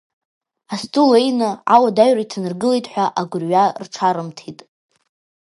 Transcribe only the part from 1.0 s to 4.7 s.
леины ауадаҩра иҭанаргылеит ҳәа агәрҩа рҽарымҭеит.